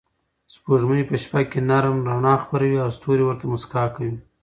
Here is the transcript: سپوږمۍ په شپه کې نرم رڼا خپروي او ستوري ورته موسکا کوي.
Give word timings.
سپوږمۍ 0.53 1.01
په 1.09 1.15
شپه 1.21 1.41
کې 1.51 1.59
نرم 1.69 1.97
رڼا 2.09 2.35
خپروي 2.43 2.77
او 2.83 2.89
ستوري 2.97 3.23
ورته 3.25 3.45
موسکا 3.51 3.83
کوي. 3.95 4.13